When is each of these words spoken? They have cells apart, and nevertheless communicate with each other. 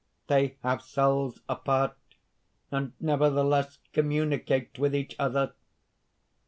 They 0.25 0.57
have 0.63 0.81
cells 0.81 1.41
apart, 1.47 1.95
and 2.71 2.93
nevertheless 2.99 3.77
communicate 3.93 4.79
with 4.79 4.95
each 4.95 5.15
other. 5.19 5.53